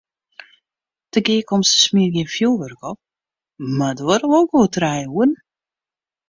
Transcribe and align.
De 1.11 1.19
gearkomste 1.25 1.77
smiet 1.83 2.11
gjin 2.13 2.33
fjoerwurk 2.35 2.81
op, 2.91 2.99
mar 3.77 3.95
duorre 3.97 4.27
wol 4.31 4.45
goed 4.51 4.71
trije 4.75 5.05
oeren. 5.15 5.33